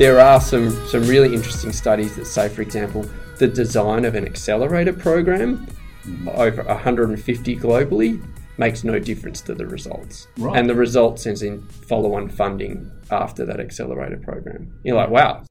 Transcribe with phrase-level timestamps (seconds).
[0.00, 3.04] there are some, some really interesting studies that say, for example,
[3.36, 5.66] the design of an accelerator program
[6.28, 8.26] over 150 globally
[8.56, 10.26] makes no difference to the results.
[10.38, 10.58] Right.
[10.58, 14.72] And the results ends in follow on funding after that accelerator program.
[14.84, 15.44] You're like, wow,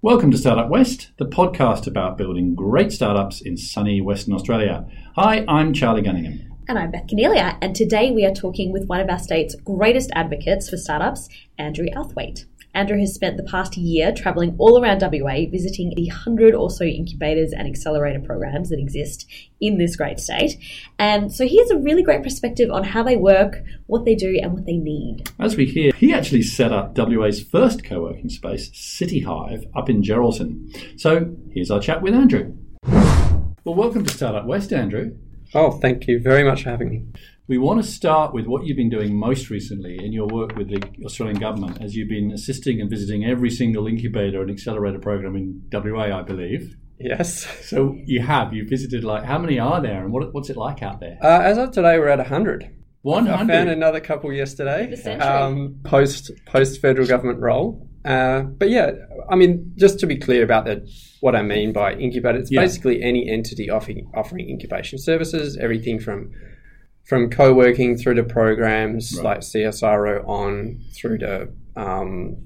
[0.00, 4.86] Welcome to Startup West, the podcast about building great startups in sunny Western Australia.
[5.16, 6.48] Hi, I'm Charlie Gunningham.
[6.68, 10.10] And I'm Beth Cornelia, and today we are talking with one of our state's greatest
[10.14, 12.46] advocates for startups, Andrew Outhwaite.
[12.74, 16.84] Andrew has spent the past year travelling all around WA, visiting the 100 or so
[16.84, 19.26] incubators and accelerator programs that exist
[19.60, 20.56] in this great state.
[20.98, 24.38] And so he has a really great perspective on how they work, what they do,
[24.42, 25.28] and what they need.
[25.38, 29.88] As we hear, he actually set up WA's first co working space, City Hive, up
[29.88, 31.00] in Geraldton.
[31.00, 32.54] So here's our chat with Andrew.
[33.64, 35.16] Well, welcome to Startup West, Andrew.
[35.54, 37.02] oh, thank you very much for having me.
[37.48, 40.68] We want to start with what you've been doing most recently in your work with
[40.68, 45.34] the Australian government, as you've been assisting and visiting every single incubator and accelerator program
[45.34, 46.76] in WA, I believe.
[47.00, 47.46] Yes.
[47.66, 50.82] So you have, you visited like, how many are there and what, what's it like
[50.82, 51.16] out there?
[51.22, 52.64] Uh, as of today, we're at 100.
[52.64, 52.68] I
[53.00, 53.50] 100.
[53.50, 54.90] found another couple yesterday.
[54.90, 55.26] The century.
[55.26, 57.88] Um, post post federal government role.
[58.04, 58.90] Uh, but yeah,
[59.30, 60.86] I mean, just to be clear about the,
[61.20, 62.60] what I mean by incubator, it's Yeah.
[62.60, 66.30] basically any entity offering offering incubation services, everything from
[67.08, 69.24] from co-working through to programs Right.
[69.24, 72.36] like CSIRO on through to um,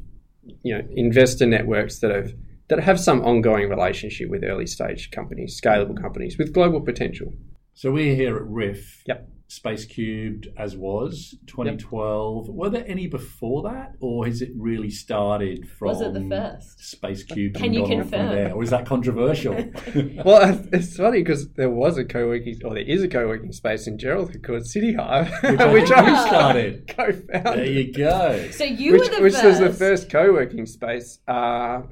[0.62, 2.32] you know investor networks that have
[2.68, 7.32] that have some ongoing relationship with early stage companies, scalable companies with global potential.
[7.74, 9.02] So we're here at Riff.
[9.06, 9.28] Yep.
[9.54, 12.48] Space Cubed as was 2012.
[12.48, 16.80] Were there any before that, or has it really started from Was it the first?
[16.80, 17.56] Space Cubed?
[17.56, 18.28] Can and you gone from confirm?
[18.30, 19.54] there, or is that controversial?
[20.24, 23.98] Well, it's funny because there was a co-working, or there is a co-working space in
[23.98, 26.88] Geraldton called City Hive, Which I think you started.
[26.88, 27.44] co-founded.
[27.58, 28.48] there you go.
[28.52, 29.44] So you which were the which first.
[29.44, 31.18] was the first co-working space.
[31.28, 31.82] Uh,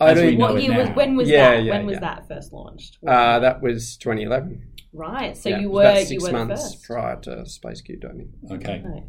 [0.00, 0.36] I As don't.
[0.38, 0.88] know What year was?
[0.96, 1.62] When was Yeah, that?
[1.64, 2.00] yeah, when was yeah.
[2.00, 2.98] that first launched?
[3.06, 4.64] Uh, that was 2011.
[4.92, 5.36] Right.
[5.36, 6.84] So Yeah, you it was were about you six were the months first.
[6.84, 8.28] prior to Space Cube, don't you?
[8.52, 8.82] Okay.
[8.84, 9.02] Right.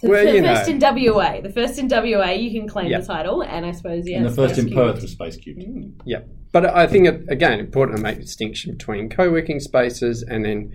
[0.00, 0.74] So Well, the first know.
[0.74, 3.00] in WA, the first in WA, you can claim Yeah.
[3.00, 4.16] the title, and I suppose yeah.
[4.18, 4.78] and the first Space in Cube.
[4.78, 5.62] Perth was Space Cubed.
[5.62, 5.90] Hmm.
[6.04, 10.44] Yeah, but I think it, again important to make a distinction between co-working spaces and
[10.44, 10.72] then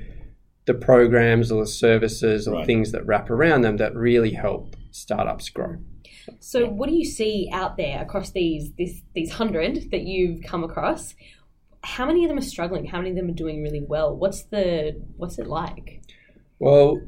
[0.66, 2.66] the programs or the services or Right.
[2.66, 5.78] things that wrap around them that really help startups grow.
[6.42, 10.64] So, what do you see out there across these this, these hundred that you've come
[10.64, 11.16] across?
[11.96, 12.86] How many of them are struggling?
[12.86, 14.14] How many of them are doing really well?
[14.16, 16.02] What's the what's it like?
[16.60, 17.02] Well,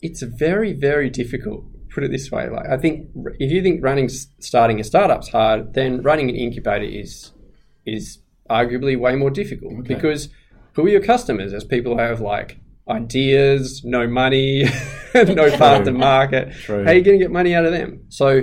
[0.00, 1.64] it's very, very difficult.
[1.92, 3.08] Put it this way, like I think
[3.40, 7.32] if you think running, starting a startup's hard, then running an incubator is
[7.84, 9.94] is arguably way more difficult Okay.
[9.94, 10.28] because
[10.74, 11.52] who are your customers?
[11.52, 12.58] As people who have like
[12.88, 14.64] ideas, no money,
[15.14, 16.52] no path to market.
[16.52, 16.84] True.
[16.84, 18.04] How are you going to get money out of them?
[18.08, 18.42] So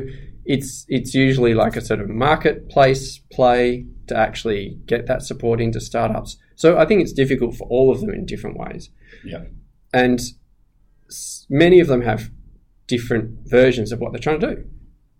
[0.55, 5.79] it's it's usually like a sort of marketplace play to actually get that support into
[5.81, 6.37] startups.
[6.55, 8.89] So I think it's difficult for all of them in different ways
[9.23, 9.43] Yeah.
[9.93, 10.19] and
[11.49, 12.29] many of them have
[12.87, 14.63] different versions of what they're trying to do.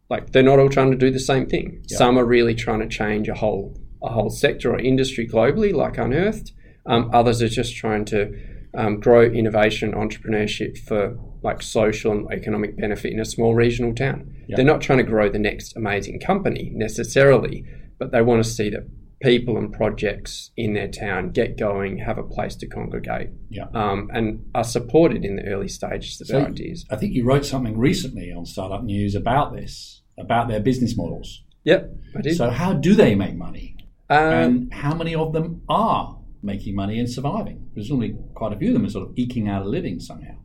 [0.10, 1.84] Like they're not all trying to do the same thing.
[1.90, 1.98] Yeah.
[1.98, 5.98] Some are really trying to change a whole a whole sector or industry globally, like
[5.98, 6.52] Unearthed.
[6.86, 8.32] Um, others are just trying to
[8.78, 14.34] um, grow innovation, entrepreneurship for like social and economic benefit in a small regional town.
[14.48, 14.56] Yeah.
[14.58, 17.64] They're not trying to grow the next amazing company necessarily,
[18.00, 18.88] but they want to see that
[19.22, 23.66] people and projects in their town get going, have a place to congregate, Yeah.
[23.74, 26.86] um, and are supported in the early stages of So- their ideas.
[26.92, 31.44] I think you wrote something recently on Startup News about this, about their business models.
[31.64, 32.36] Yep, I did.
[32.36, 33.76] So, how do they make money?
[34.10, 37.66] um, and how many of them are making money and surviving?
[37.74, 40.36] Presumably, quite a few of them are sort of eking out a living somehow.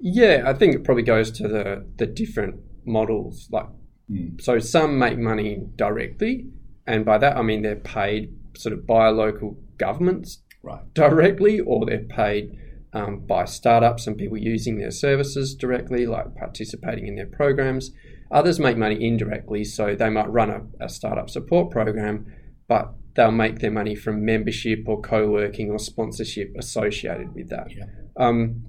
[0.00, 3.48] Yeah, I think it probably goes to the the different models.
[3.50, 3.66] Like,
[4.08, 4.38] Hmm.
[4.40, 6.46] so some make money directly,
[6.86, 10.82] and by that I mean they're paid sort of by local governments Right.
[10.94, 12.56] directly, or they're paid
[12.94, 17.92] um, by startups and people using their services directly, like participating in their programs.
[18.30, 22.26] Others make money indirectly, so they might run a, a startup support program,
[22.66, 27.68] but they'll make their money from membership or co working or sponsorship associated with that.
[27.76, 27.84] Yeah.
[28.16, 28.64] Um,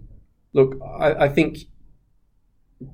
[0.54, 1.60] look, I, I think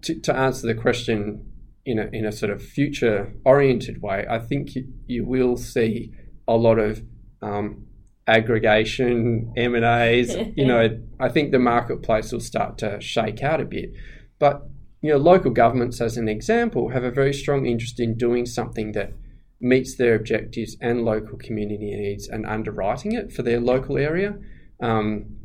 [0.03, 1.51] to, to answer the question
[1.85, 6.11] in a, in a sort of future oriented way, I think you, you will see
[6.47, 7.03] a lot of
[7.41, 7.85] um,
[8.27, 10.35] aggregation, M and A's.
[10.55, 13.93] You know, I think the marketplace will start to shake out a bit.
[14.39, 14.67] But
[15.01, 18.93] you know, local governments, as an example, have a very strong interest in doing something
[18.93, 19.13] that
[19.61, 24.35] meets their objectives and local community needs and underwriting it for their local area.
[24.81, 25.37] Um,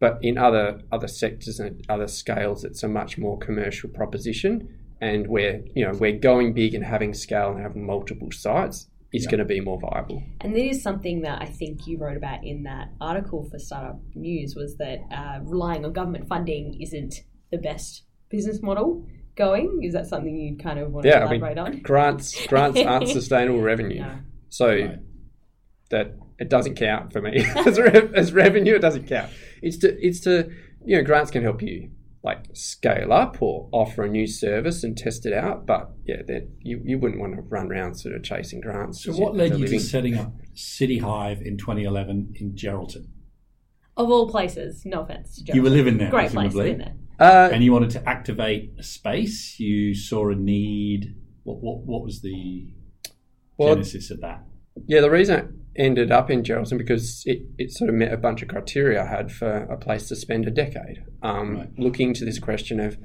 [0.00, 4.68] but in other other sectors and other scales, it's a much more commercial proposition.
[5.02, 9.24] and where you know we're going big and having scale and having multiple sites is
[9.24, 9.30] Yeah.
[9.30, 10.22] going to be more viable.
[10.42, 13.98] And this is something that I think you wrote about in that article for Startup
[14.14, 17.14] News was that uh, relying on government funding isn't
[17.50, 19.06] the best business model
[19.36, 19.80] going.
[19.82, 21.80] Is that something you kind of want to Yeah, I mean, on?
[21.80, 24.12] grants grants aren't sustainable revenue, No.
[24.50, 24.98] so Right.
[25.90, 28.74] That it doesn't count for me as, re- as revenue.
[28.74, 29.30] It doesn't count.
[29.62, 30.50] It's to it's to
[30.84, 31.90] you know grants can help you
[32.22, 36.48] like scale up or offer a new service and test it out, but yeah, that
[36.60, 39.02] you, you wouldn't want to run around sort of chasing grants.
[39.04, 43.06] So what led for you to setting up City Hive in 2011 in Geraldton?
[43.96, 45.42] Of all places, no offense.
[45.42, 46.70] To You were living there, Great place, presumably.
[46.72, 46.92] isn't it?
[47.18, 49.58] Uh, and you wanted to activate a space.
[49.58, 51.14] You saw a need.
[51.44, 52.68] What what, what was the
[53.56, 54.44] well, genesis of that?
[54.86, 58.16] Yeah, the reason I ended up in Geraldton because it, it sort of met a
[58.16, 61.04] bunch of criteria I had for a place to spend a decade.
[61.22, 61.78] Um, Right.
[61.78, 62.98] Looking to this question of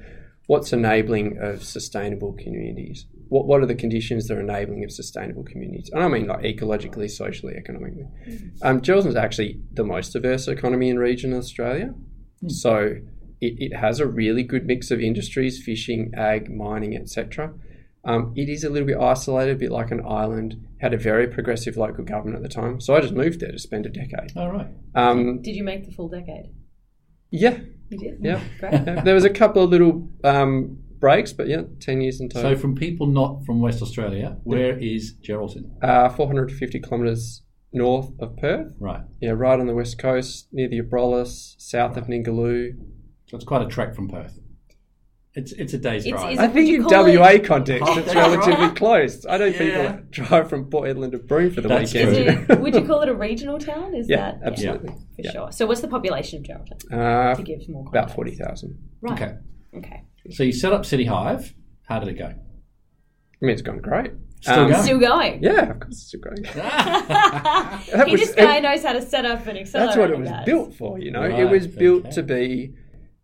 [0.48, 3.06] what's enabling of sustainable communities?
[3.30, 5.90] What, what are the conditions that are enabling of sustainable communities?
[5.94, 8.06] And I mean like ecologically, socially, economically.
[8.62, 11.94] Um, Geraldton's actually the most diverse economy in regional Australia.
[12.48, 12.98] So
[13.42, 17.54] it, it has a really good mix of industries, fishing, ag, mining, etc.
[18.06, 20.56] Um, it is a little bit isolated, a bit like an island.
[20.80, 23.58] Had a very progressive local government at the time, so I just moved there to
[23.60, 24.32] spend a decade.
[24.36, 24.68] All right.
[24.94, 26.48] Um, Did you make the full decade?
[27.32, 27.58] yeah,
[27.90, 28.18] You did?
[28.22, 28.42] yeah.
[28.60, 28.74] Great.
[28.74, 32.52] Yeah, There was a couple of little um, breaks, but yeah, ten years in total.
[32.52, 35.72] So from people not from West Australia, where is Geraldton?
[35.84, 37.42] uh, 450 kilometres
[37.74, 38.74] north of Perth.
[38.80, 39.02] Right.
[39.22, 42.74] Yeah, right on the west coast, near the Abrolhos, south of Ningaloo.
[43.28, 44.40] So it's quite a trek from Perth.
[45.38, 46.34] It's it's a day's It's- drive.
[46.34, 48.76] is I think in WA it- context, Oh, it's relatively right.
[48.76, 49.26] close.
[49.26, 49.58] I know Yeah.
[49.92, 52.46] people drive from Port Hedland to Broome for the That's weekend.
[52.48, 52.56] True.
[52.56, 53.94] it, would you call it a regional town?
[53.96, 54.90] Is yeah, that absolutely.
[54.90, 55.32] for Yeah.
[55.32, 55.52] sure?
[55.52, 56.78] So what's the population of Geraldton?
[56.92, 58.78] Uh, To give more about 40,000.
[59.02, 59.14] Right.
[59.22, 59.34] Okay.
[59.78, 60.04] Okay.
[60.32, 61.54] So you set up City Hive.
[61.84, 62.28] How did it go?
[62.28, 62.36] I
[63.42, 64.12] mean, it's gone great.
[64.40, 64.84] Still Um, going?
[64.84, 65.44] Still going.
[65.44, 66.44] Yeah, of course it's still going.
[68.06, 69.86] he, was- this guy knows how to set up an accelerator.
[69.88, 70.46] That's what it was guys.
[70.46, 71.24] built for, you know.
[71.24, 72.12] it was built okay.
[72.16, 72.74] to be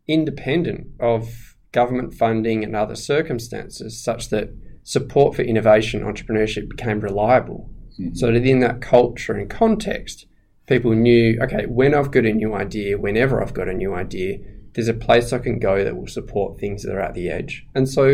[0.08, 4.50] independent of government funding and other circumstances, such that
[4.84, 7.70] support for innovation entrepreneurship became reliable.
[8.00, 8.16] Mm-hmm.
[8.16, 10.26] So within that culture and context,
[10.68, 14.40] people knew, okay, when I've got a new idea, whenever I've got a new idea,
[14.74, 17.66] there's a place I can go that will support things that are at the edge.
[17.76, 18.06] And so,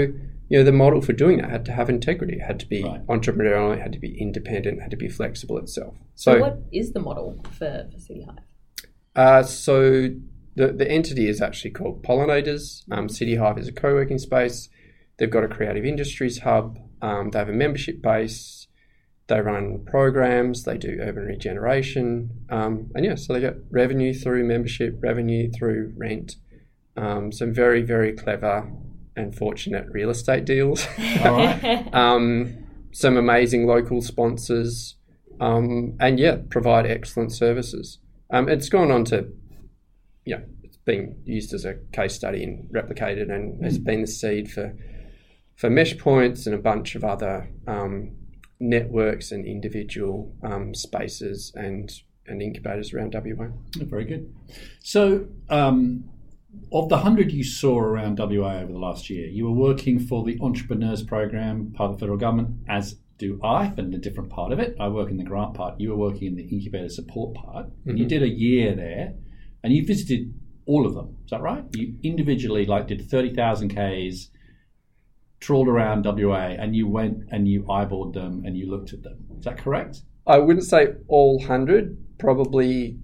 [0.49, 2.35] you know, the model for doing that had to have integrity.
[2.35, 3.05] It had to be Right.
[3.07, 5.93] entrepreneurial, it had to be independent, it had to be flexible itself.
[6.15, 8.43] So, So, what is the model for, for City Hive?
[9.15, 10.09] uh, so
[10.57, 12.83] the, the entity is actually called Pollinators.
[12.91, 14.69] Um, City Hive is a co working space.
[15.17, 16.77] They've got a creative industries hub.
[17.01, 18.67] Um, they have a membership base.
[19.27, 20.63] They run programs.
[20.63, 22.31] They do urban regeneration.
[22.49, 26.35] Um, and yeah, so they get revenue through membership, revenue through rent.
[26.95, 28.71] Um, some very, very clever
[29.15, 30.87] and fortunate real estate deals.
[31.93, 34.95] Um, some amazing local sponsors,
[35.39, 37.99] um, and yeah, provide excellent services.
[38.31, 39.27] Um, it's gone on to,
[40.27, 44.51] yeah, it's been used as a case study and replicated, and has been the seed
[44.51, 44.75] for
[45.55, 48.15] for mesh points and a bunch of other um,
[48.59, 51.91] networks and individual um, spaces and
[52.27, 53.47] and incubators around WA.
[53.77, 54.35] Very good.
[54.83, 56.03] So, um,
[56.73, 60.25] of the hundred you saw around WA over the last year, you were working for
[60.25, 64.29] the Entrepreneurs Program, part of the federal government, as do I, but in a different
[64.29, 64.75] part of it.
[64.79, 65.79] I work in the grant part.
[65.79, 67.67] You were working in the incubator support part.
[67.85, 69.13] And you did a year there,
[69.67, 70.33] and you visited
[70.65, 71.17] all of them.
[71.25, 71.65] Is that right?
[71.73, 74.31] You individually like did thirty thousand k's,
[75.41, 79.25] trawled around WA, and you went and you eyeballed them and you looked at them.
[79.37, 80.03] Is that correct?
[80.25, 82.97] I wouldn't say all hundred, probably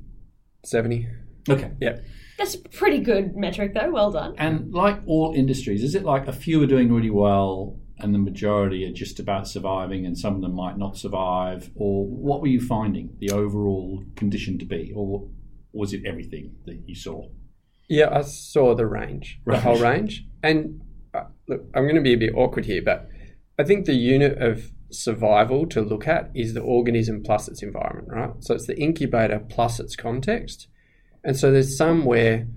[0.63, 1.05] seventy.
[1.50, 1.72] Okay.
[1.82, 1.98] Yeah.
[2.38, 3.91] That's a pretty good metric, though.
[3.91, 4.36] Well done.
[4.38, 8.20] And like all industries, is it like a few are doing really well and the
[8.20, 11.72] majority are just about surviving and some of them might not survive?
[11.75, 14.93] Or what were you finding the overall condition to be?
[14.96, 15.27] Or
[15.73, 17.27] was it everything that you saw?
[17.89, 20.25] Yeah, I saw the range, the whole range.
[20.41, 20.81] And
[21.13, 23.07] uh, look, I'm going to be a bit awkward here, but
[23.59, 28.07] I think the unit of survival to look at is the organism plus its environment,
[28.09, 28.31] right?
[28.39, 30.67] So it's the incubator plus its context.
[31.23, 32.47] And so there's some where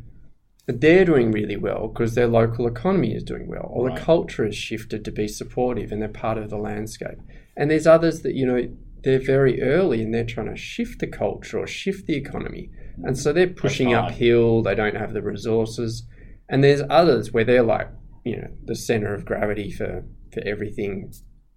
[0.67, 3.97] they're doing really well because their local economy is doing well, or Right.
[3.99, 7.19] the culture has shifted to be supportive and they're part of the landscape.
[7.57, 8.69] And there's others that, you know,
[9.03, 12.71] they're very early and they're trying to shift the culture or shift the economy.
[13.05, 16.07] And so they're pushing uphill, they don't have the resources.
[16.49, 17.89] And there's others where they're like,
[18.25, 21.13] you know, the center of gravity for, for everything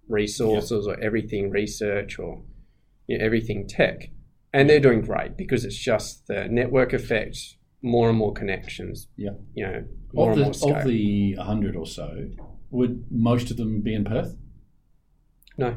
[0.08, 2.42] resources or everything research or
[3.06, 4.10] you know, everything tech.
[4.52, 7.38] And they're doing great because it's just the network effect,
[7.82, 9.30] more and more connections, Yeah.
[9.54, 10.76] you know, more Of and more scale.
[10.76, 12.28] of the 100 or so,
[12.70, 14.36] would most of them be in Perth?
[15.58, 15.76] No,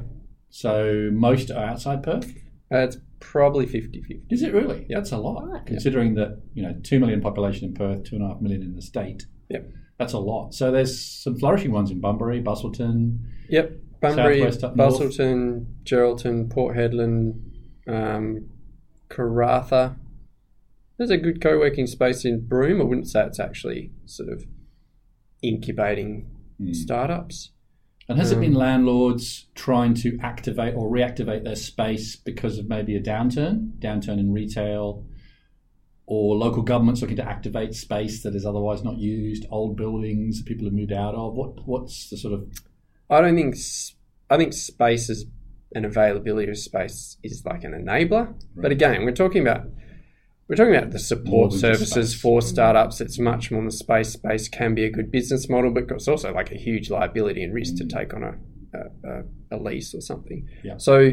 [0.49, 2.33] So most are outside Perth.
[2.73, 4.23] Uh, it's probably 50-50.
[4.31, 4.85] Is it really?
[4.89, 5.65] Yeah, that's a lot, Right.
[5.65, 8.75] considering that you know two million population in Perth, two and a half million in
[8.75, 9.27] the state.
[9.49, 9.69] Yep.
[9.99, 10.53] That's a lot.
[10.55, 13.19] So there's some flourishing ones in Bunbury, Busselton.
[13.49, 14.41] Yep, Bunbury.
[14.41, 17.39] Busselton, Geraldton, Port Hedland,
[17.87, 18.49] um,
[19.09, 19.95] Karratha.
[20.97, 22.81] There's a good co-working space in Broome.
[22.81, 24.43] I wouldn't say it's actually sort of
[25.43, 26.27] incubating
[26.59, 26.73] Hmm.
[26.73, 27.51] startups.
[28.09, 32.67] And has it Um, been landlords trying to activate or reactivate their space because of
[32.67, 35.05] maybe a downturn, downturn in retail,
[36.05, 40.45] or local governments looking to activate space that is otherwise not used, old buildings that
[40.45, 41.33] people have moved out of?
[41.33, 42.47] What what's the sort of
[43.09, 43.55] I don't think.
[44.29, 45.25] I think space is
[45.75, 48.33] and availability of space is like an enabler.
[48.55, 49.67] But again, we're talking about
[50.47, 52.99] we're talking about the support services for startups.
[52.99, 54.13] It's much more in the space.
[54.13, 57.53] Space can be a good business model, but it's also like a huge liability and
[57.53, 58.35] risk to take on a
[58.75, 60.47] a, a, a lease or something.
[60.63, 60.77] Yeah.
[60.77, 61.11] So.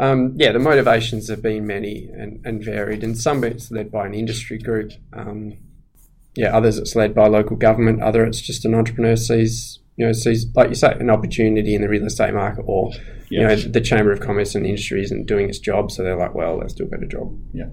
[0.00, 4.06] Um, yeah, the motivations have been many and, and varied, and some it's led by
[4.06, 4.92] an industry group.
[5.12, 5.58] Um,
[6.36, 8.00] yeah, others it's led by local government.
[8.00, 11.82] Other it's just an entrepreneur sees you know sees like you say an opportunity in
[11.82, 12.92] the real estate market, or
[13.28, 16.32] you know the Chamber of Commerce and Industry isn't doing its job, so they're like,
[16.32, 17.36] well, let's do a better job.
[17.52, 17.66] yeah?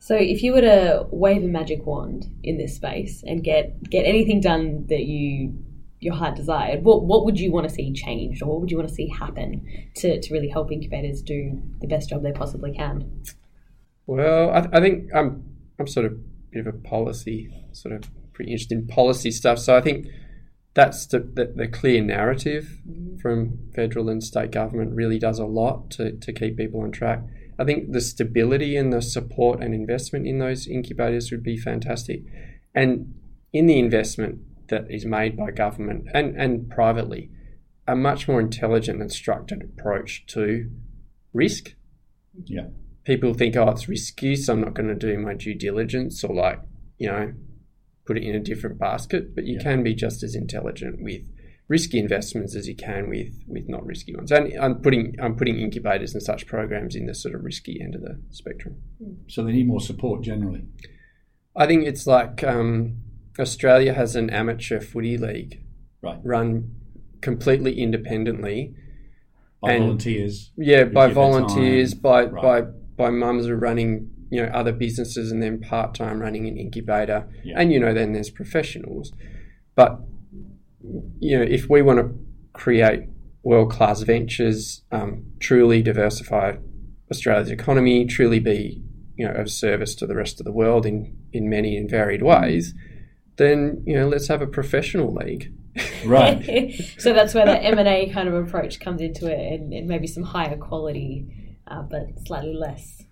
[0.00, 4.04] So if you were to wave a magic wand in this space and get get
[4.04, 5.54] anything done that you
[6.00, 8.76] your heart desired, what what would you want to see changed, or what would you
[8.76, 12.72] want to see happen to, to really help incubators do the best job they possibly
[12.72, 13.22] can?
[14.06, 15.44] Well, I, I think I'm
[15.78, 16.16] I'm sort of a
[16.52, 19.58] bit of a policy sort of pretty interested in policy stuff.
[19.58, 20.06] So I think
[20.74, 23.18] that's the, the, the clear narrative mm-hmm.
[23.18, 27.20] from federal and state government really does a lot to, to keep people on track.
[27.58, 32.22] I think the stability and the support and investment in those incubators would be fantastic.
[32.74, 33.14] And
[33.52, 37.30] in the investment that is made by government and, and privately,
[37.86, 40.70] a much more intelligent and structured approach to
[41.32, 41.74] risk
[42.44, 42.68] Yeah.
[43.04, 46.34] people think, oh, it's risky, so I'm not going to do my due diligence or
[46.34, 46.60] like,
[46.98, 47.32] you know,
[48.06, 49.34] put it in a different basket.
[49.34, 49.62] But you Yeah.
[49.62, 51.22] can be just as intelligent with
[51.68, 54.32] risky investments as you can with with not risky ones.
[54.32, 57.94] And I'm putting I'm putting incubators and such programs in the sort of risky end
[57.94, 58.76] of the spectrum.
[59.28, 60.64] So they need more support generally.
[61.54, 62.98] I think it's like um,
[63.38, 65.62] Australia has an amateur footy league
[66.00, 66.20] Right.
[66.22, 66.74] run
[67.20, 68.74] completely independently.
[69.60, 70.52] By And- volunteers.
[70.56, 72.00] Yeah, by volunteers, time.
[72.00, 72.42] by Right.
[72.42, 72.60] by
[72.96, 76.56] by mums who are running you know other businesses and then part time running an
[76.56, 77.60] incubator, Yeah.
[77.60, 79.12] and you know then there's professionals.
[79.74, 80.00] But
[81.18, 82.18] you know if we want to
[82.52, 83.08] create
[83.42, 86.56] world class ventures, um, truly diversify
[87.10, 88.82] Australia's economy, truly be
[89.16, 92.22] you know of service to the rest of the world in in many and varied
[92.22, 92.74] ways,
[93.36, 95.52] then you know let's have a professional league.
[96.04, 96.74] Right.
[96.98, 99.88] so that's where the M and A kind of approach comes into it, and, and
[99.88, 103.04] maybe some higher quality, uh, but slightly less.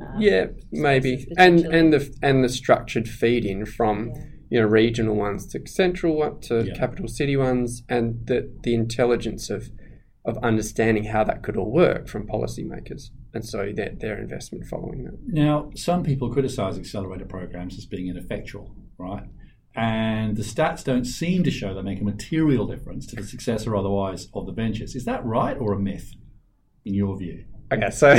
[0.00, 4.22] Uh, Yeah, maybe, and and the and the structured feed in from Yeah.
[4.50, 6.74] You know regional ones to central one to Yeah.
[6.74, 9.70] capital city ones, and the the intelligence of
[10.24, 15.04] of understanding how that could all work from policymakers, and so their their investment following
[15.04, 15.14] that.
[15.26, 19.24] Now, some people criticise accelerator programs as being ineffectual, right?
[19.76, 23.66] And the stats don't seem to show they make a material difference to the success
[23.68, 24.94] or otherwise of the ventures.
[24.96, 26.12] Is that right or a myth,
[26.84, 27.44] in your view?
[27.72, 28.12] Okay, so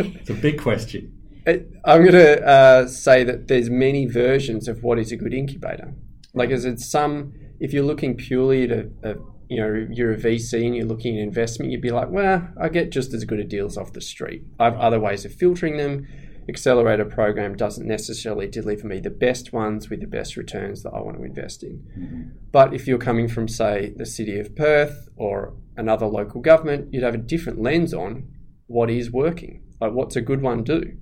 [0.00, 1.15] It's a big question.
[1.46, 5.32] It- I'm going to uh, say that there's many versions of what is a good
[5.34, 5.94] incubator.
[6.34, 9.14] Like, as it's some, if you're looking purely at a, a
[9.48, 12.68] you know, you're a VC and you're looking at investment, you'd be like, well, I
[12.68, 14.42] get just as good a deals off the street.
[14.58, 16.06] I have other ways of filtering them.
[16.48, 21.00] Accelerator program doesn't necessarily deliver me the best ones with the best returns that I
[21.00, 22.32] want to invest in.
[22.52, 27.02] But if you're coming from, say, the city of Perth or another local government, you'd
[27.04, 28.28] have a different lens on
[28.66, 29.62] what is working.
[29.80, 30.96] Like, what's a good one do?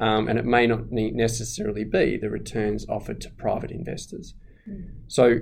[0.00, 4.34] Um, and it may not necessarily be the returns offered to private investors.
[5.08, 5.40] So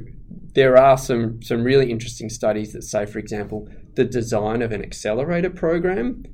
[0.55, 4.83] there are some some really interesting studies that say, for example, the design of an
[4.83, 6.25] accelerator program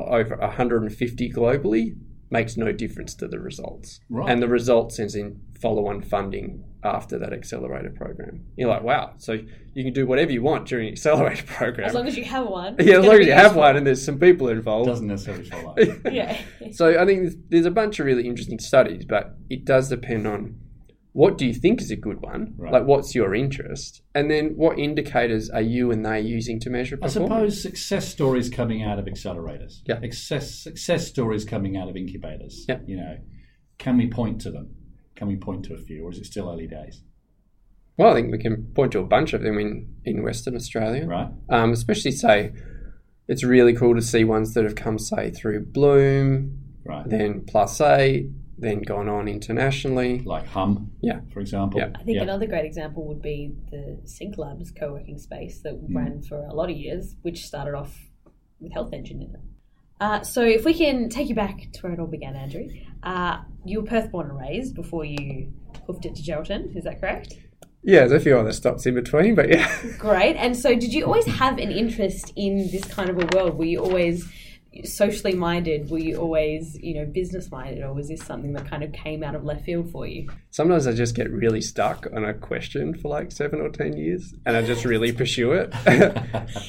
[0.00, 1.96] over 150 globally
[2.34, 4.00] makes no difference to the results.
[4.10, 4.30] Right.
[4.30, 8.44] And the results as in follow-on funding after that accelerator program.
[8.56, 9.38] You're like, wow, so
[9.72, 11.88] you can do whatever you want during an accelerator program.
[11.88, 12.76] As long as you have one.
[12.80, 14.88] yeah, as long as you have one and there's some people involved.
[14.88, 15.76] Doesn't necessarily follow.
[16.10, 16.38] Yeah.
[16.72, 20.26] So I think there's, there's a bunch of really interesting studies, but it does depend
[20.26, 20.58] on
[21.14, 22.72] what do you think is a good one, Right.
[22.72, 26.98] like what's your interest, and then what indicators are you and they using to measure
[27.00, 29.80] I suppose success stories coming out of accelerators.
[29.86, 30.00] Yeah.
[30.00, 32.66] Success, success stories coming out of incubators.
[32.68, 32.80] Yeah.
[32.84, 33.16] You know,
[33.78, 34.74] can we point to them?
[35.14, 37.02] Can we point to a few, or is it still early days?
[37.96, 41.06] Well, I think we can point to a bunch of them in, in Western Australia.
[41.06, 41.28] Right.
[41.48, 42.50] Um, especially, say,
[43.28, 47.08] it's really cool to see ones that have come, say, through Bloom, Right.
[47.08, 48.30] then Plus Eight,
[48.64, 50.20] then gone on internationally.
[50.20, 51.20] Like Hum, Yeah.
[51.32, 51.80] for example.
[51.80, 51.90] Yeah.
[51.94, 52.22] I think Yeah.
[52.22, 55.96] another great example would be the Sync Labs co-working space that Hmm.
[55.96, 58.10] ran for a lot of years, which started off
[58.60, 59.40] with Health Engine in it.
[60.00, 62.66] Uh, so if we can take you back to where it all began, Andrew,
[63.04, 65.52] uh, you were Perth born and raised before you
[65.86, 66.76] hoofed it to Geraldton.
[66.76, 67.34] Is that correct?
[67.86, 69.68] Yeah, there's a few other stops in between, but yeah.
[69.98, 70.36] Great.
[70.36, 73.56] And so, did you always have an interest in this kind of a world?
[73.58, 74.26] Were you always
[74.84, 75.90] socially minded?
[75.90, 79.22] Were you always, you know, business minded, or was this something that kind of came
[79.22, 80.28] out of left field for you?
[80.50, 84.34] Sometimes I just get really stuck on a question for like seven or ten years,
[84.46, 85.72] and I just really pursue it.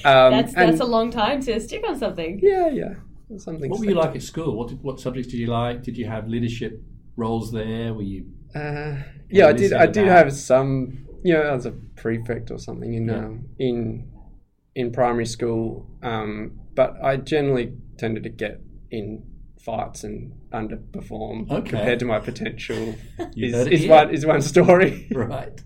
[0.06, 2.40] um, That's that's a long time to stick on something.
[2.42, 2.94] yeah, yeah.
[3.38, 3.72] Something.
[3.72, 4.56] What were you like at school?
[4.56, 5.82] What did, what subjects did you like?
[5.82, 6.80] Did you have leadership
[7.18, 7.92] roles there?
[7.94, 8.98] Were you Uh,
[9.32, 9.74] yeah, I did.
[9.74, 11.08] I did have some.
[11.24, 13.26] You know, I was a prefect or something in Yeah.
[13.26, 14.12] um, in
[14.76, 19.24] in primary school, um, but I generally tended to get in
[19.60, 21.70] fights and underperform Okay.
[21.70, 22.96] compared to my potential.
[23.36, 25.08] Is is one is one story.
[25.14, 25.60] right?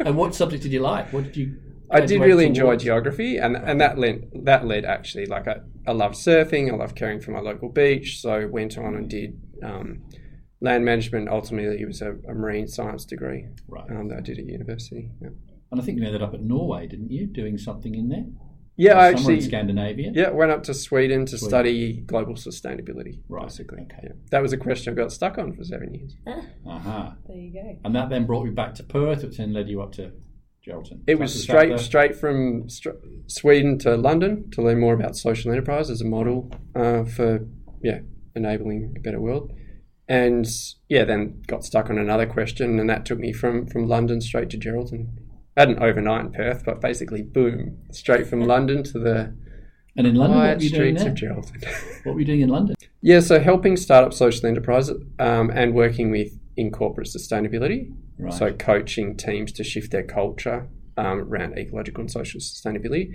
[0.00, 1.12] and what subject did you like?
[1.12, 1.56] What did you?
[1.90, 2.84] I did really enjoy towards?
[2.84, 5.56] geography, and and that led that led actually like I,
[5.86, 6.72] I loved surfing.
[6.72, 10.02] I loved caring for my local beach, so went on and did um,
[10.60, 11.28] land management.
[11.28, 13.90] Ultimately, it was a, a marine science degree Right.
[13.90, 15.10] um, that I did at university.
[15.20, 15.28] Yeah,
[15.70, 17.26] And I think you ended up at Norway, didn't you?
[17.26, 18.26] Doing something in there.
[18.86, 20.08] Yeah I Somewhere in actually Scandinavia.
[20.20, 21.48] yeah went up to Sweden to Sweden.
[21.50, 21.78] study
[22.12, 23.14] global sustainability.
[23.28, 23.82] Right, basically.
[23.86, 24.02] okay.
[24.08, 24.12] Yeah.
[24.32, 26.12] That was a question I got stuck on for seven years.
[26.66, 27.14] Aha.
[27.28, 27.66] There you go.
[27.84, 30.04] And that then brought you back to Perth, which then led you up to
[30.66, 30.98] Geraldton.
[31.06, 35.50] It So was straight straight from str- Sweden to London to learn more about social
[35.52, 36.38] enterprise as a model
[36.74, 37.30] uh, for
[37.82, 37.98] yeah
[38.36, 39.52] enabling a better world,
[40.08, 40.46] and
[40.88, 44.50] yeah then got stuck on another question, and that took me from from London straight
[44.50, 45.08] to Geraldton.
[45.56, 49.34] I had an overnight in Perth, but basically boom, straight from London to the
[49.96, 52.04] And in London, what quiet were you doing streets of Geraldton.
[52.04, 52.76] What were you doing in London?
[53.02, 57.92] yeah, so helping start up social enterprises um, and working with in corporate sustainability.
[58.18, 58.32] Right.
[58.32, 63.14] So coaching teams to shift their culture um, around ecological and social sustainability.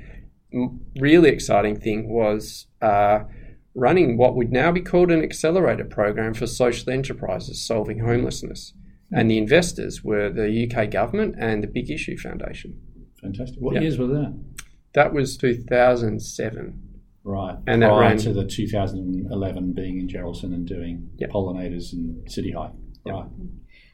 [0.53, 3.19] M- really exciting thing was uh,
[3.73, 8.73] running what would now be called an accelerator program for social enterprises solving homelessness.
[9.11, 12.77] And the investors were the UK government and the Big Issue Foundation.
[13.21, 13.59] Fantastic.
[13.61, 13.81] What Yeah.
[13.81, 14.33] years were that?
[14.93, 16.79] That was 2007.
[17.23, 17.57] Right.
[17.67, 21.29] And that ran- to the 2011 being in Geraldton and doing Yep.
[21.31, 22.71] pollinators and City Hive.
[23.05, 23.15] Yep.
[23.15, 23.29] Right.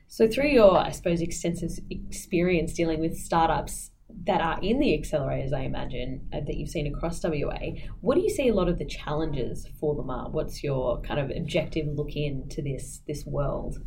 [0.08, 3.89] So, through your, I suppose, extensive experience dealing with startups
[4.26, 8.21] that are in the accelerators, I imagine, uh, that you've seen across WA, what do
[8.21, 10.30] you see a lot of the challenges for them are?
[10.30, 13.78] What's your kind of objective look into this this world?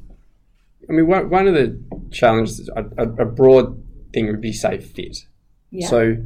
[0.88, 1.80] I mean, one, one of the
[2.12, 5.18] challenges, a, a, broad thing would be, say, fit.
[5.70, 5.88] Yeah.
[5.88, 6.16] So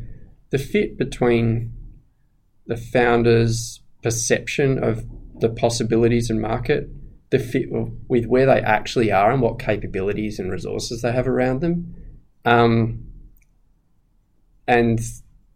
[0.51, 1.73] the fit between
[2.67, 5.05] the founder's perception of
[5.41, 6.89] the possibilities in market,
[7.31, 7.69] the fit
[8.09, 11.95] with where they actually are and what capabilities and resources they have around them,
[12.45, 13.05] um,
[14.67, 15.01] and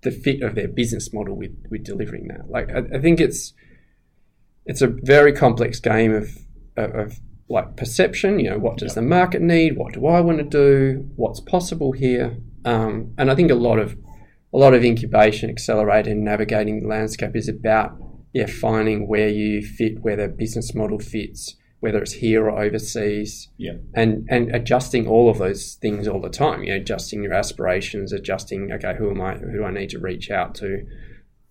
[0.03, 2.49] the fit of their business model with, with delivering that.
[2.49, 3.53] Like I, I think it's
[4.67, 6.39] it's a very complex game of,
[6.77, 8.39] of like perception.
[8.41, 9.77] You know, what does the market need?
[9.77, 11.09] What do I want to do?
[11.17, 12.37] What's possible here?
[12.65, 13.97] Um, and I think a lot of
[14.53, 17.97] a lot of incubation, accelerator, and navigating the landscape is about
[18.33, 23.49] yeah finding where you fit, where the business model fits, whether it's here or overseas,
[23.59, 23.75] Yeah.
[23.95, 26.63] and and adjusting all of those things all the time.
[26.65, 29.35] You know, adjusting your aspirations, adjusting okay, who am I?
[29.35, 30.87] Who do I need to reach out to?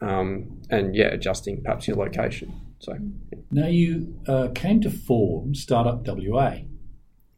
[0.02, 2.54] Um, and yeah, adjusting perhaps your location.
[2.84, 2.98] So
[3.50, 6.58] Now, you uh, came to form Startup WA,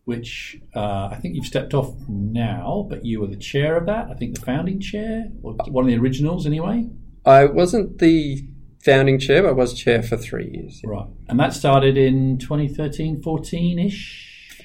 [0.06, 4.08] which uh, I think you've stepped off now, but you were the chair of that.
[4.10, 6.90] I think the founding chair, or one of the originals anyway.
[7.28, 8.44] I wasn't the
[8.84, 10.82] founding chair, but I was chair for three years.
[10.84, 11.06] Right.
[11.30, 14.64] And that started in 2013, 14 ish?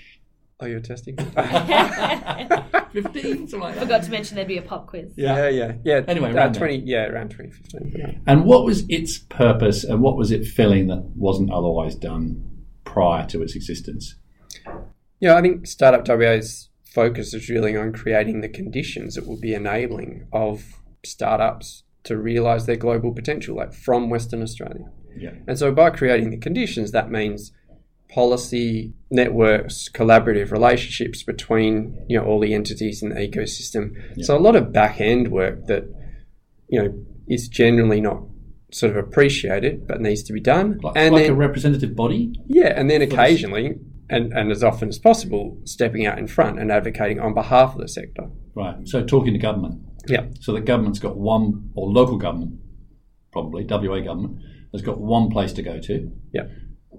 [0.60, 1.18] Oh, you're testing?
[2.92, 3.82] 15, something like that.
[3.82, 5.12] Forgot to mention there'd be a pop quiz.
[5.16, 6.00] yeah, yeah, yeah.
[6.08, 6.60] Anyway, uh, around there.
[6.60, 7.92] twenty, yeah, around 2015.
[7.96, 8.12] Yeah.
[8.26, 13.26] And what was its purpose and what was it filling that wasn't otherwise done prior
[13.26, 14.16] to its existence?
[15.20, 19.54] Yeah, I think Startup WA's focus is really on creating the conditions that will be
[19.54, 24.90] enabling of startups to realise their global potential, like from Western Australia.
[25.16, 25.32] Yeah.
[25.46, 27.52] And so by creating the conditions, that means
[28.12, 33.92] policy networks, collaborative relationships between you know all the entities in the ecosystem.
[34.24, 35.84] So a lot of back end work that
[36.68, 38.22] you know is generally not
[38.72, 40.78] sort of appreciated but needs to be done.
[40.82, 42.32] Like, and like then a representative body?
[42.46, 43.78] yeah, and then occasionally
[44.10, 47.80] and, and as often as possible stepping out in front and advocating on behalf of
[47.80, 48.28] the sector.
[48.54, 48.76] Right.
[48.86, 49.82] So talking to government.
[50.08, 50.26] Yeah.
[50.40, 52.58] So the government's got one, or local government,
[53.32, 54.38] probably WA government,
[54.72, 56.48] has got one place to go to Yeah.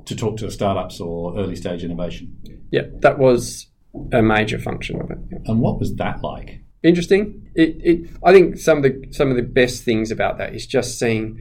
[0.06, 2.38] To talk to startups or early stage innovation.
[2.72, 3.68] Yeah, that was
[4.12, 5.18] a major function of it.
[5.32, 5.40] yeah.
[5.46, 6.62] And what was that like?
[6.84, 7.50] Interesting.
[7.56, 10.66] It, it, I think some of the some of the best things about that is
[10.66, 11.40] just seeing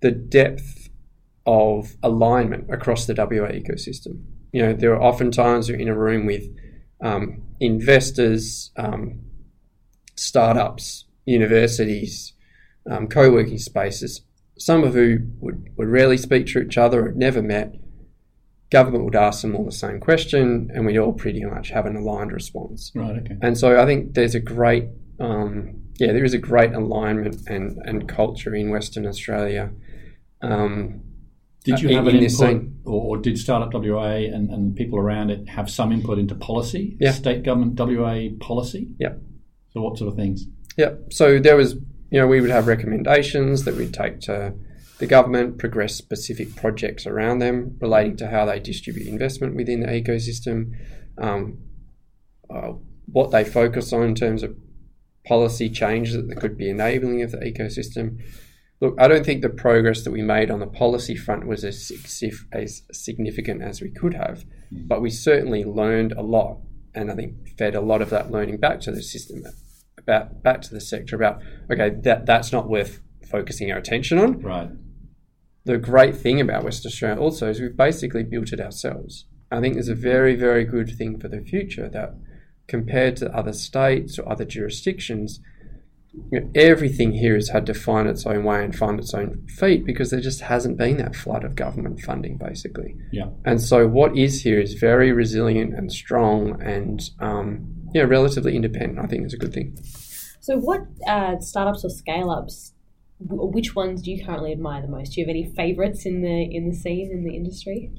[0.00, 0.88] the depth
[1.44, 4.22] of alignment across the WA ecosystem.
[4.52, 6.44] You know, there are often times you're in a room with
[7.02, 9.20] um, investors, um,
[10.14, 12.32] startups, universities,
[12.90, 14.22] um, co-working spaces,
[14.58, 17.74] some of who would, would rarely speak to each other, had never met.
[18.72, 21.94] Government would ask them all the same question, and we'd all pretty much have an
[21.94, 22.90] aligned response.
[22.94, 23.16] Right.
[23.18, 23.36] Okay.
[23.42, 24.86] And so I think there's a great,
[25.20, 29.70] um, yeah, there is a great alignment and, and culture in Western Australia.
[30.40, 31.02] Um,
[31.64, 34.98] Did you Uh, have in- an in input, or did Startup WA and, and people
[34.98, 36.96] around it have some input into policy?
[36.98, 37.12] Yeah.
[37.12, 38.88] State government WA policy?
[38.98, 39.14] Yeah.
[39.70, 40.46] So what sort of things?
[40.78, 41.74] yeah, so there was,
[42.10, 44.54] you know, we would have recommendations that we'd take to
[45.02, 49.88] the government, progress specific projects around them relating to how they distribute investment within the
[49.88, 50.74] ecosystem,
[51.18, 51.58] um,
[52.48, 52.74] uh,
[53.06, 54.56] what they focus on in terms of
[55.26, 58.22] policy changes that could be enabling of the ecosystem.
[58.80, 61.90] Look, I don't think the progress that we made on the policy front was as,
[62.52, 66.60] as significant as we could have, but we certainly learned a lot,
[66.94, 69.42] and I think fed a lot of that learning back to the system,
[69.98, 74.40] about back to the sector about okay, that that's not worth focusing our attention on.
[74.40, 74.70] Right.
[75.64, 79.26] The great thing about West Australia also is we've basically built it ourselves.
[79.50, 82.14] I think there's a very, very good thing for the future that
[82.66, 85.40] compared to other states or other jurisdictions,
[86.30, 89.46] you know, everything here has had to find its own way and find its own
[89.46, 92.96] feet because there just hasn't been that flood of government funding, basically.
[93.12, 93.28] Yeah.
[93.44, 98.98] And so what is here is very resilient and strong and um, yeah, relatively independent.
[98.98, 99.76] I think is a good thing.
[100.40, 102.72] So, what uh, startups or scale ups?
[103.28, 105.12] Which ones do you currently admire the most?
[105.14, 107.90] Do you have any favourites in the in the scene in the industry?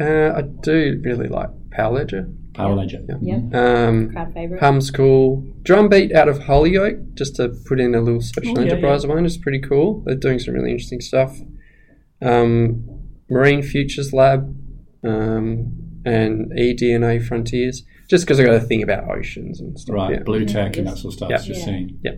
[0.00, 2.28] Uh, I do really like Power Ledger.
[2.54, 3.00] Power Ledger.
[3.20, 4.60] Yeah, Um, crowd favourite.
[4.62, 5.46] Hum's cool.
[5.62, 9.10] Drumbeat out of Holyoake, just to put in a little special Oh, yeah, enterprise of
[9.10, 10.02] mine, is pretty cool.
[10.06, 11.38] They're doing some really interesting stuff.
[12.22, 12.84] Um,
[13.30, 14.54] Marine Futures Lab
[15.04, 19.94] um, and eDNA Frontiers, just because I got a thing about oceans and stuff.
[19.94, 20.12] Right.
[20.14, 20.22] Yeah.
[20.22, 21.30] Blue tech and that sort of stuff.
[21.30, 21.36] Yeah.
[21.38, 21.64] Just Yeah.
[21.64, 21.98] seeing.
[22.02, 22.12] Yeah.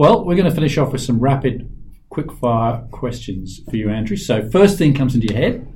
[0.00, 1.70] Well, we're going to finish off with some rapid,
[2.08, 4.16] quick fire questions for you, Andrew.
[4.16, 5.66] So, first thing comes into your head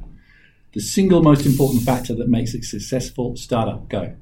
[0.73, 3.87] the single most important factor that makes a successful startup.
[3.91, 4.17] Go.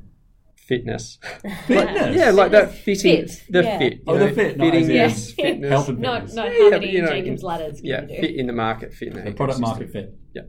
[0.56, 1.20] Fitness.
[1.68, 2.16] Fitness.
[2.16, 3.28] yeah, like that fitting.
[3.28, 3.78] Fit, The yeah.
[3.78, 3.92] fit.
[3.92, 5.44] you Oh, the know, fit, not as Fitting, in- yes, Yeah.
[5.44, 5.70] fitness.
[5.70, 6.34] Health and not fitness.
[6.34, 8.14] not Yeah, how many you know, Jacob's in- ladders can Yeah, you do?
[8.22, 10.18] fit in the market, fit in the The product market fit.
[10.34, 10.42] Yeah.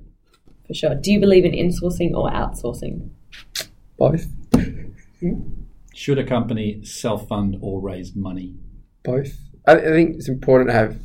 [0.66, 0.96] For sure.
[0.96, 3.12] Do you believe in insourcing or outsourcing?
[4.00, 4.26] Both.
[5.94, 8.56] Should a company self fund or raise money?
[9.04, 9.32] Both.
[9.68, 10.98] I, I think it's important to have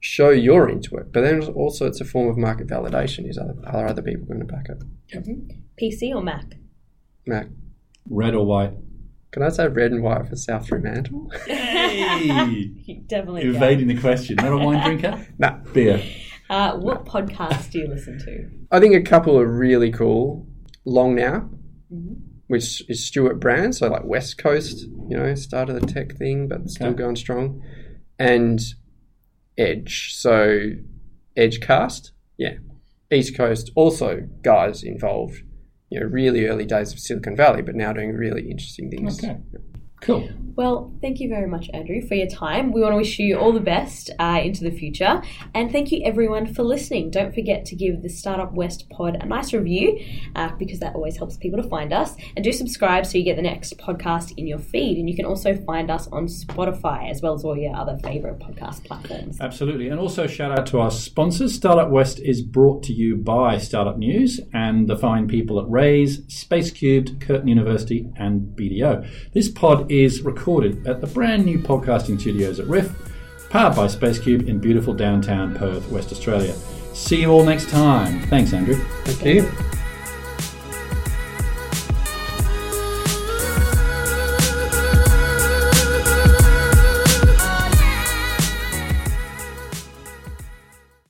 [0.00, 3.28] show you're into it, but then also it's a form of market validation.
[3.28, 4.82] Is other are other people going to back it?
[5.80, 6.44] PC or Mac?
[7.26, 7.48] Mac,
[8.08, 8.72] Red or white?
[9.32, 11.30] can I say red and white for South Fremantle?
[11.46, 12.70] Hey!
[12.84, 13.54] You definitely can.
[13.56, 14.36] Evading the question.
[14.36, 15.26] Not a wine drinker?
[15.38, 16.02] nah, Beer.
[16.48, 18.50] Uh, what podcast do you listen to?
[18.72, 20.46] I think a couple are really cool.
[20.84, 21.48] Long now,
[22.50, 26.68] which is Stewart Brand, so like West Coast, you know, started the tech thing, but
[26.68, 26.96] still Okay.
[26.96, 27.62] going strong,
[28.18, 28.60] and
[29.56, 30.72] Edge, so
[31.36, 32.54] Edgecast, yeah,
[33.12, 35.42] East Coast, also guys involved.
[35.90, 39.22] You know, really early days of Silicon Valley, but now doing really interesting things.
[39.22, 39.36] Okay.
[40.00, 40.28] Cool.
[40.56, 42.72] Well, thank you very much, Andrew, for your time.
[42.72, 45.22] We want to wish you all the best uh, into the future.
[45.54, 47.10] And thank you, everyone, for listening.
[47.10, 49.98] Don't forget to give the Startup West pod a nice review
[50.36, 52.14] uh, because that always helps people to find us.
[52.36, 54.98] And do subscribe so you get the next podcast in your feed.
[54.98, 58.38] And you can also find us on Spotify as well as all your other favorite
[58.38, 59.40] podcast platforms.
[59.40, 59.88] Absolutely.
[59.88, 61.54] And also shout out to our sponsors.
[61.54, 66.22] Startup West is brought to you by Startup News and the fine people at Raise,
[66.28, 69.08] Space Cubed, Curtin University, and BDO.
[69.32, 72.92] This pod is recorded at the brand new podcasting studios at Riff,
[73.50, 76.54] powered by Spacecube in beautiful downtown Perth, West Australia.
[76.94, 78.22] See you all next time.
[78.28, 78.76] Thanks, Andrew.
[79.04, 79.79] Thank you.